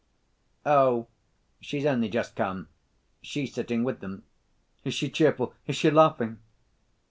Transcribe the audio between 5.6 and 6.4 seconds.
Is she laughing?"